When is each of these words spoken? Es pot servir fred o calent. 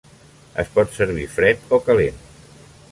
Es 0.63 0.71
pot 0.77 0.95
servir 0.95 1.27
fred 1.37 1.71
o 1.77 1.81
calent. 1.91 2.23